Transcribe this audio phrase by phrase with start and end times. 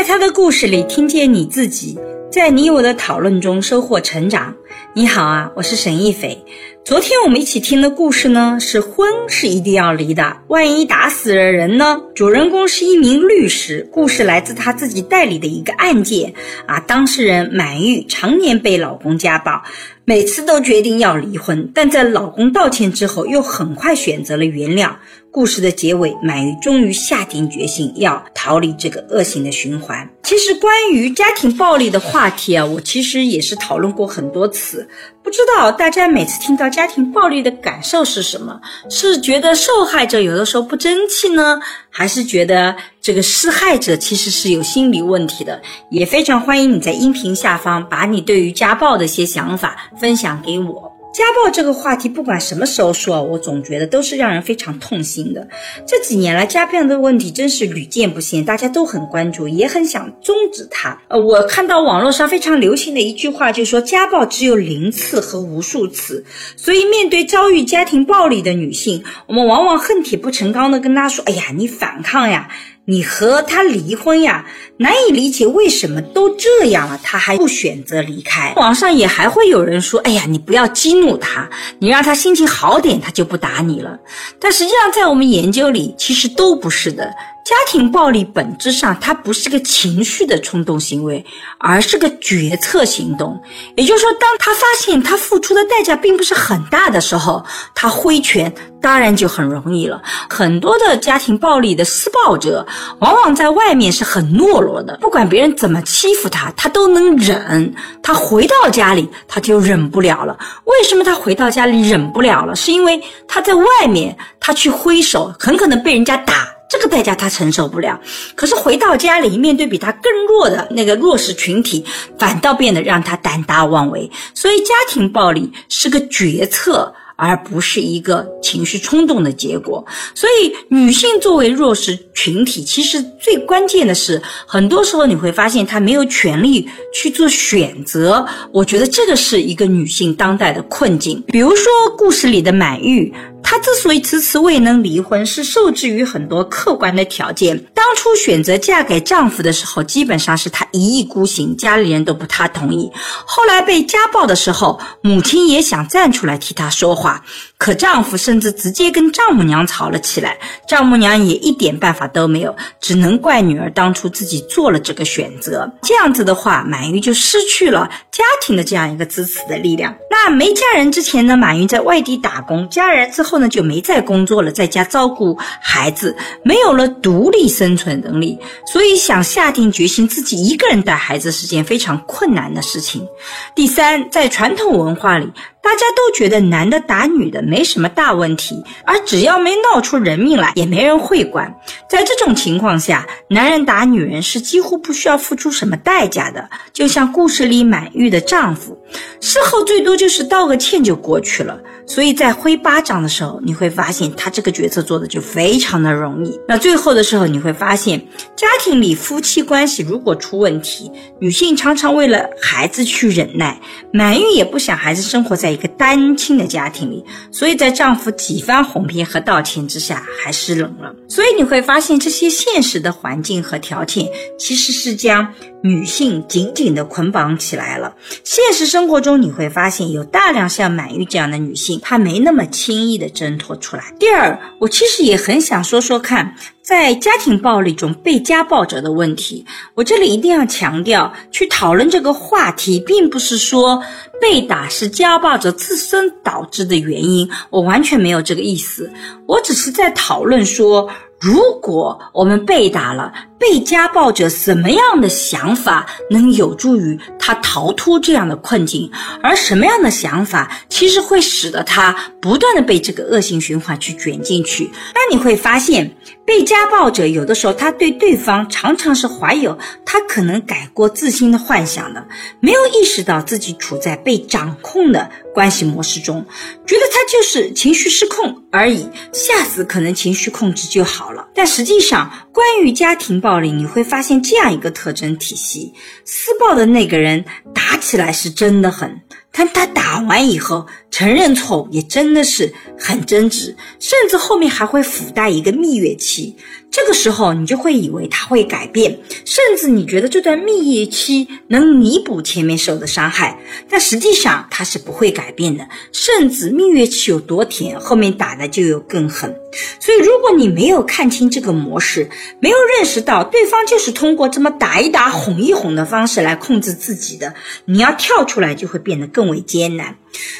[0.00, 1.98] 在他的故事里听见你自己，
[2.32, 4.54] 在你我的讨论中收获成长。
[4.94, 6.42] 你好啊，我是沈一斐。
[6.86, 12.00] 昨天我们一起听的故事呢，是婚是一定要离的，万一打死了人呢？
[12.14, 16.32] 主人公是一名律师，故事来自他自己代理的一个案件
[16.64, 16.80] 啊。
[16.80, 19.64] 当事人满玉常年被老公家暴，
[20.06, 24.92] 每次都决定要离婚，但在老公道歉之后，又很快选择了原谅。
[25.32, 30.08] 故事的结尾，满玉终于下定决心要逃离这个恶性的循环。
[30.24, 34.88] 其实关于家庭暴力的话题啊，我其实也是讨论过很多次。
[35.22, 38.60] 不知道大家每次听到家庭暴力的感受是什么？
[38.88, 41.60] 是觉得受害者有的时候不争气呢，
[41.90, 45.60] 还是觉得这个施害者其实是有心理问题的？
[45.90, 50.89] 也非常欢迎你在音频下方把你对于家暴的一些想法分享给我。
[51.12, 55.48] 家暴这个话题，不管什么时候说，我总觉得都是让人非常痛心的。
[55.84, 61.02] 这几年来，家暴的问题真是屡见不鲜，大家都很关注，也很想终止它。
[61.08, 66.24] 呃，我看到网络上非常流行的一句话，就说家暴只有零次和无数次。
[66.56, 72.48] 所以，面对遭遇家庭暴力的女性，我们往往恨铁不成钢的跟她说：“哎呀，你反抗呀。”
[72.90, 74.44] 你和他离婚呀？
[74.78, 78.52] 难以理解为什么都这样了，他还不选择离开。
[78.56, 83.96] 网上也还会有人说：“哎呀，你不要激怒他，你让他心情好点，他就不打你了。”
[84.40, 87.14] 但实际上，在我们研究里，其实都不是的。
[87.42, 91.24] 家庭暴力本质上，它不是个情绪的冲动行为，
[91.58, 93.40] 而是个决策行动。
[93.76, 100.00] 也就是说，当他发现他付出的代价并不是很大的时候，他挥拳当然就很容易了。
[100.28, 102.64] 很多的家庭暴力的施暴者，
[103.00, 107.74] 往往在外面是很懦弱的，不管别人怎么欺负他，他都能忍。
[108.02, 110.38] 他回到家里，他就忍不了了。
[110.64, 112.54] 为什么他回到家里忍不了了？
[112.54, 116.46] 是因为他在外面，他去挥手，很可能被人家打。
[116.70, 118.00] 这个代价他承受不了，
[118.36, 121.84] 可是回到家里，面对比他更弱的那个弱势群体，
[122.18, 124.10] 反倒变得让他胆大妄为。
[124.34, 126.94] 所以，家庭暴力是个决策。
[127.22, 129.84] 而不是一个情绪冲动的结果，
[130.14, 138.26] 所以女性作为弱势群体，其实最关键的是，很多时候你会发现她没有权利去做选择。
[138.52, 141.22] 我觉得这个是一个女性当代的困境。
[141.26, 143.12] 比如说故事里的满玉，
[143.42, 147.58] 她之所以迟迟未能离婚，是受制于很多客观的条件。
[147.74, 152.90] 当初选择嫁给丈夫的时候，基本上是她一意孤行，家里人都不太同意。
[153.26, 157.24] 后来被家暴的时候，母亲也想站出来替她说话。
[157.60, 165.70] 可丈夫甚至直接跟丈母娘吵了起来，丈母娘也一点办法都没有，只能怪女儿当初自己做了这个选择。
[165.82, 169.94] 这样子的话，满玉就失去了家庭的这样一个支持的力量。
[170.10, 178.38] 那没嫁人之前呢，满玉在外地打工；嫁人之后呢，就没再工作了，在家照顾孩子，没有了独立生存能力，
[178.72, 183.06] 所以想下定决心自己一个人带孩子是件非常困难的事情。
[183.54, 185.30] 第三，在传统文化里。
[185.62, 191.54] 大家都觉得男的打女的没什么大问题，而只要没闹出人命来，也没人会管。
[191.88, 198.78] 在这种情况下，男人打女人是几乎不需要付出什么代价的，就像故事里满玉的丈夫，
[199.20, 201.60] 事后最多就是道个歉就过去了。
[201.86, 206.40] 所以在挥巴掌的时候，你会发现他这个决策做的就非常的容易。
[206.46, 208.00] 那最后的时候，你会发现
[208.36, 213.60] 家庭里夫妻关系如果出问题，女性常常为了孩子去忍耐，
[213.92, 215.49] 满玉也不想孩子生活在。
[215.50, 220.94] 一个单亲的家庭里，所以在丈夫几番哄骗和道歉之下，还是冷了。
[221.08, 224.08] 所以你会发现，这些现实的环境和条件，
[224.38, 227.94] 其实是将女性紧紧的捆绑起来了。
[228.24, 233.94] 现实生活中，你会发现有大量像满玉这样的女性，她没那么轻易的挣脱出来。
[233.98, 236.36] 第二，我其实也很想说说看。
[236.70, 239.44] 在家庭暴力中被家暴者的问题，
[239.74, 243.82] 我这里一定要强调，去讨论这个话题，并不是说
[244.20, 248.88] 被打是家暴者自身导致的原因，我完全没有这个意思，
[249.26, 250.88] 我只是在讨论说。
[251.20, 258.90] 如果我们被打了，被家暴者什么样的想法能有助于他逃脱这样的困境？
[259.22, 264.70] 而什么样的想法其实会使得他不断的被这个恶性循环去卷进去？
[264.94, 265.94] 那你会发现，
[266.24, 272.02] 被家暴者有的时候他对对方常常是怀有他可能改过自新的幻想的，
[272.40, 275.10] 没有意识到自己处在被掌控的。
[275.32, 276.26] 关系模式中，
[276.66, 281.28] 觉得他就是情绪失控而已，下次可能情绪控制就好了。
[281.34, 285.72] 但实际上，关于家庭暴力，你会发现这样一个特征体系：
[286.04, 287.24] 施暴的那个人
[287.54, 296.36] 打起来是真的狠，但他打完以后承认错误，也真的是很真挚，甚至后面还会附带一个蜜月期。
[296.70, 305.66] 这个时候，你就会以为他会改变，甚至你觉得这段蜜月期能弥补前面受的伤害，但实际上他是不会改变的。
[305.92, 309.34] 甚至蜜月期有多甜，后面打的就有更狠。
[309.80, 312.08] 所以，如果你没有看清这个模式，
[312.38, 317.34] 没有认识到对方就是通过这么打一打、哄一哄的方式来控制自己的，
[317.64, 319.96] 你要跳出来就会变得更为艰难。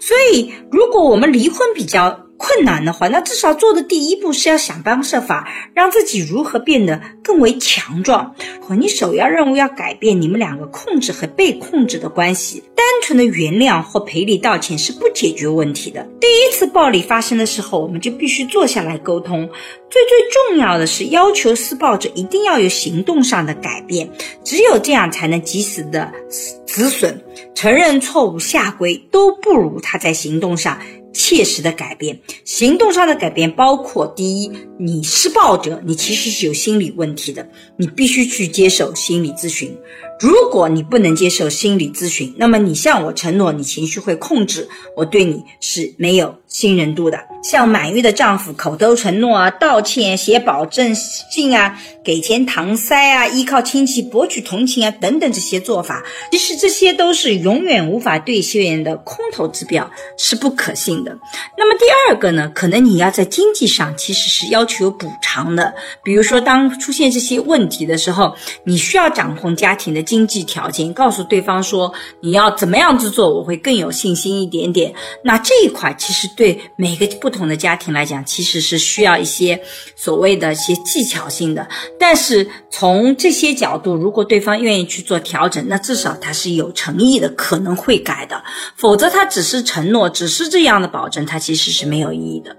[0.00, 8.34] 所以，如果我们离婚比较，困难的话，那至少做的第一步是要想方设法让自己如何变得更为强壮。
[8.60, 12.62] 和你首要任务要改变你们两个控制和被控制的关系。
[12.74, 16.06] 单纯的原谅或赔礼道歉是不解决问题的。
[16.20, 19.48] 第一次暴力发生的时候，我们就必须坐下来沟通。
[19.90, 20.18] 最最
[20.50, 24.10] 重要的是要求施暴者一定要有行动上的改变，
[24.42, 26.12] 只有这样才能及时的
[26.66, 27.22] 止损。
[27.54, 30.78] 承认错误下跪都不如他在行动上。
[31.14, 39.78] 切实的改变，行动上的改变包括：第一，你施暴者，你其实是有心理问题的，你必须去接受心理咨询。
[40.20, 47.20] 如果你不能接受心理咨询，那么你向我承诺你情绪会控制，我对你是没有信任度的。
[47.42, 61.03] 像满月的丈夫口头承诺啊、道歉、写保证信啊、给钱搪塞啊、依靠亲戚博取同情啊等等这些做法，其实这些都是永远无法兑现的空头支标，是不可信。
[61.56, 65.72] 那么第二个呢，可能你要在经济上其实是要求补偿的，
[66.02, 74.92] 比如说当出现这些问题的时候，你需要掌控家庭的经济条件，告诉对方说你要怎么样子做，我会更有信心一点点。
[75.22, 77.04] 那这一块其实对每个。
[77.20, 79.62] 不同的家庭来讲，其实是需要一些
[79.94, 81.68] 所谓的一些技巧性的。
[81.98, 88.42] 但是从这些角度，如果对方愿意去做调整，那至少他是有诚意的，可能会改的。
[88.76, 92.56] 否则他只是承诺，只是这样的保证，它其实是没有意义的。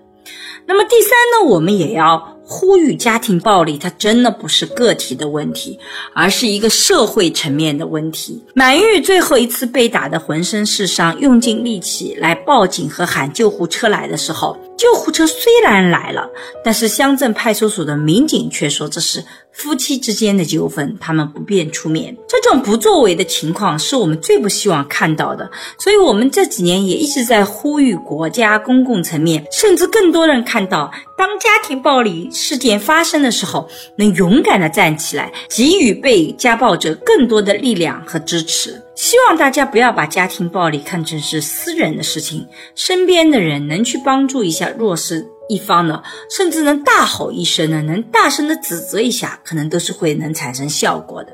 [0.65, 2.34] 那么第三呢，我们也要。
[2.47, 5.79] 呼吁家庭暴力，它真的不是个体的问题，
[6.13, 8.43] 而是一个社会层面的问题。
[8.53, 16.29] 满玉最后一次被打得浑身是伤，用尽力气来报警和喊救护车来的时候，救护车虽然来了，
[16.63, 19.23] 但是乡镇派出所的民警却说这是。
[19.55, 25.49] 夫妻之间的纠纷，他们不便出面，这种不作为的情况是我们最不希望看到的。
[25.79, 33.67] 所以，我们这几年也一直在呼吁国家、公共层面，甚至更多人看到，当家庭暴力事件发生的时候，
[33.97, 38.81] 能勇敢的站起来，给予被家暴者更多的力量和支持。
[38.93, 42.45] 希望大家不要把家庭暴力看成是私人的事情，
[42.75, 45.25] 身边的人能去帮助一下弱势。
[45.47, 46.01] 一方呢，
[46.35, 51.33] 甚至能大吼一声呢，能大声的指责一下，可能都是会能产生效果的。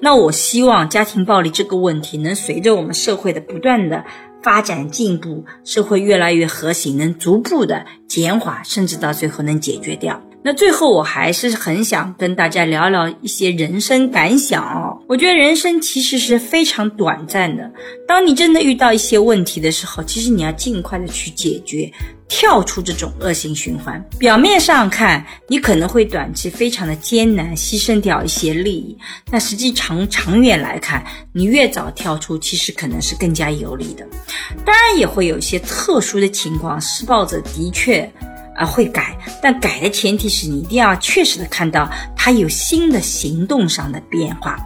[0.00, 4.04] 那我希望家庭暴力这个问题能随着我们社会的不断的
[4.42, 10.22] 发展进步，社会越来越和谐，能逐步的减缓，甚至到最后能解决掉。
[10.42, 14.98] 那最后，我还是很想跟大家聊聊一些人生感想哦。
[15.06, 17.70] 我觉得人生其实是非常短暂的。
[18.08, 21.92] 当你真的遇到一些问题的时候，其实你要尽快的去解决，
[22.26, 24.02] 跳出这种恶性循环。
[24.18, 28.96] 表面上看，你可能会短期非常的艰难，牺牲掉一些利益，
[29.30, 31.04] 但实际长长远来看，
[31.34, 34.06] 你越早跳出，其实可能是更加有利的。
[34.64, 38.10] 当然，也会有一些特殊的情况，施暴者的确。
[38.60, 44.58] 啊，会改，但改的前提是你一定要确实的看到他有新的行动上的变化。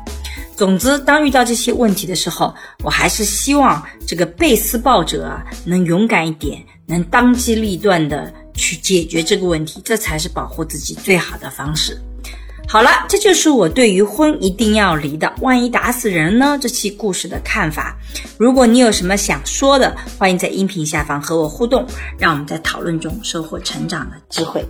[0.56, 11.96] 总之，当遇到这些问题的时候，我还是希望这个被施暴者啊能勇敢一点，能当机立断的去解决这个问题，这才是保护自己最好的方式。
[12.66, 16.58] 好了，这就是我对于婚一定要离的，万一打死人呢？
[16.60, 17.96] 这期故事的看法。
[18.36, 21.86] 如果你有什么想说的，欢迎在音频下方和我互动，
[22.18, 24.64] 让我们在讨论中收获成长的机会。